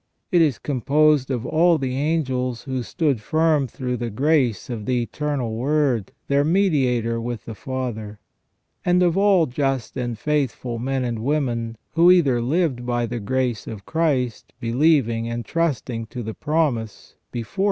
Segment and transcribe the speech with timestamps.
[0.31, 5.03] It is composed of all the angels who stood firm through the grace of the
[5.03, 8.17] Eternal Word, their mediator with the Father;
[8.83, 13.67] and of all just and faithful men and women who either lived by the grace
[13.67, 17.59] of Christ, believing and trusting to the promise, before 23 354 THE REGENERATION OF MAN.